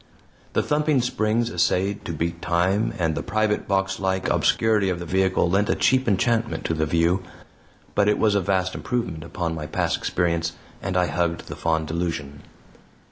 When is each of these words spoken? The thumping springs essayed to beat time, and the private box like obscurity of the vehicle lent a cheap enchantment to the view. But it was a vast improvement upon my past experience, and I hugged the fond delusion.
The 0.53 0.63
thumping 0.63 0.99
springs 1.01 1.51
essayed 1.51 2.05
to 2.05 2.11
beat 2.11 2.41
time, 2.41 2.91
and 2.97 3.13
the 3.13 3.21
private 3.21 3.67
box 3.67 3.99
like 3.99 4.27
obscurity 4.29 4.89
of 4.89 4.97
the 4.97 5.05
vehicle 5.05 5.47
lent 5.47 5.69
a 5.69 5.75
cheap 5.75 6.07
enchantment 6.07 6.65
to 6.65 6.73
the 6.73 6.87
view. 6.87 7.21
But 7.93 8.09
it 8.09 8.17
was 8.17 8.33
a 8.33 8.41
vast 8.41 8.73
improvement 8.73 9.23
upon 9.23 9.53
my 9.53 9.67
past 9.67 9.97
experience, 9.97 10.53
and 10.81 10.97
I 10.97 11.05
hugged 11.05 11.47
the 11.49 11.55
fond 11.55 11.85
delusion. 11.87 12.41